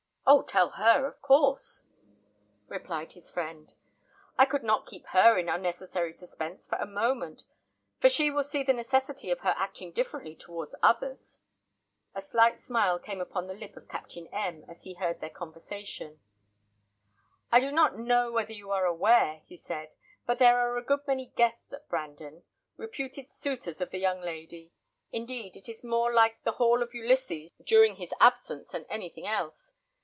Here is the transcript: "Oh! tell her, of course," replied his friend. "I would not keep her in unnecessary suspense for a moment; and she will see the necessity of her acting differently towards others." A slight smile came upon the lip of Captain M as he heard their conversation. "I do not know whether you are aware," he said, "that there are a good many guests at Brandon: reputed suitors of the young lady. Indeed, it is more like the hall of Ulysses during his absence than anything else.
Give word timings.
"Oh! 0.23 0.43
tell 0.43 0.69
her, 0.69 1.05
of 1.07 1.21
course," 1.21 1.83
replied 2.69 3.11
his 3.13 3.29
friend. 3.29 3.73
"I 4.37 4.47
would 4.49 4.63
not 4.63 4.85
keep 4.85 5.07
her 5.07 5.37
in 5.37 5.49
unnecessary 5.49 6.13
suspense 6.13 6.65
for 6.67 6.77
a 6.77 6.85
moment; 6.85 7.43
and 8.01 8.09
she 8.11 8.31
will 8.31 8.43
see 8.45 8.63
the 8.63 8.71
necessity 8.71 9.29
of 9.29 9.41
her 9.41 9.53
acting 9.57 9.91
differently 9.91 10.35
towards 10.37 10.73
others." 10.81 11.41
A 12.15 12.21
slight 12.21 12.61
smile 12.61 12.97
came 12.97 13.19
upon 13.19 13.47
the 13.47 13.53
lip 13.53 13.75
of 13.75 13.89
Captain 13.89 14.27
M 14.27 14.63
as 14.69 14.83
he 14.83 14.93
heard 14.93 15.19
their 15.19 15.29
conversation. 15.29 16.21
"I 17.51 17.59
do 17.59 17.69
not 17.69 17.99
know 17.99 18.31
whether 18.31 18.53
you 18.53 18.71
are 18.71 18.85
aware," 18.85 19.41
he 19.47 19.57
said, 19.57 19.91
"that 20.27 20.39
there 20.39 20.59
are 20.59 20.77
a 20.77 20.83
good 20.83 21.05
many 21.05 21.25
guests 21.25 21.73
at 21.73 21.89
Brandon: 21.89 22.43
reputed 22.77 23.29
suitors 23.33 23.81
of 23.81 23.89
the 23.89 23.99
young 23.99 24.21
lady. 24.21 24.71
Indeed, 25.11 25.57
it 25.57 25.67
is 25.67 25.83
more 25.83 26.13
like 26.13 26.41
the 26.45 26.53
hall 26.53 26.81
of 26.81 26.93
Ulysses 26.93 27.51
during 27.65 27.97
his 27.97 28.13
absence 28.21 28.69
than 28.69 28.85
anything 28.85 29.27
else. 29.27 29.73